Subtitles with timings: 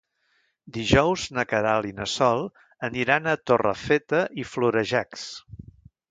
[0.75, 2.41] Dijous na Queralt i na Sol
[2.87, 5.27] aniran a Torrefeta i Florejacs.